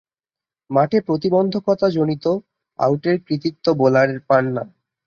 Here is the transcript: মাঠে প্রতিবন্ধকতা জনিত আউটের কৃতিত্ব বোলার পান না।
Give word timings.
মাঠে 0.69 0.97
প্রতিবন্ধকতা 1.01 1.87
জনিত 1.89 2.25
আউটের 2.79 3.17
কৃতিত্ব 3.27 3.65
বোলার 3.73 4.09
পান 4.29 4.43
না। 4.55 4.63